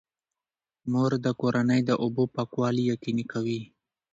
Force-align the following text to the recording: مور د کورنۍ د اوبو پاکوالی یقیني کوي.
مور 0.91 1.11
د 1.25 1.27
کورنۍ 1.41 1.81
د 1.85 1.91
اوبو 2.03 2.23
پاکوالی 2.35 2.83
یقیني 2.93 3.25
کوي. 3.31 3.61